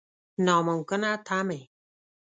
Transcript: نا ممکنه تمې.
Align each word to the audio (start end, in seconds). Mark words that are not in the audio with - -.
نا 0.45 0.55
ممکنه 0.67 1.11
تمې. 1.27 1.61